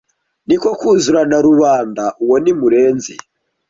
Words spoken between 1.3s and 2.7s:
na Rubanda uwo ni